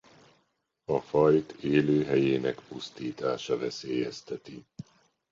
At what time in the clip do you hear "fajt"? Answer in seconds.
1.01-1.51